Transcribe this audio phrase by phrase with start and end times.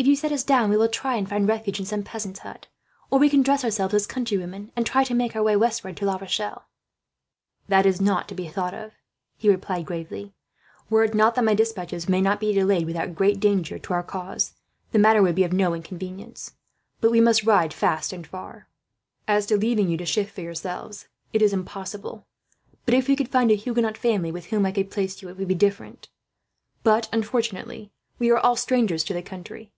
[0.00, 2.68] If you set us down, we will try and find refuge in some peasant's hut;
[3.10, 6.04] or we can dress ourselves as countrywomen, and try to make our way westward to
[6.06, 6.68] La Rochelle."
[7.66, 8.92] "That is not to be thought of,"
[9.36, 10.34] he replied gravely.
[10.88, 14.04] "Were it not that my despatches may not be delayed, without great danger to our
[14.04, 14.54] cause,
[14.92, 16.52] the matter would be of no inconvenience;
[17.00, 18.68] but we must ride fast and far.
[19.26, 22.24] As to leaving you to shift for yourselves, it is impossible;
[22.84, 25.36] but if we could find a Huguenot family with whom I could place you, it
[25.36, 26.08] would be different.
[26.84, 27.90] But unfortunately,
[28.20, 29.72] we are all strangers to the country."